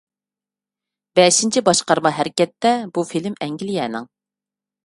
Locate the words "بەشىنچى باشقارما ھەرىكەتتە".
1.19-2.75